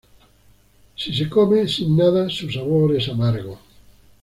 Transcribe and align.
Si 1.01 1.13
se 1.13 1.27
come 1.29 1.67
sin 1.67 1.95
nada, 1.95 2.27
su 2.27 2.49
sabor 2.49 2.95
es 2.95 3.07
amargo. 3.07 3.59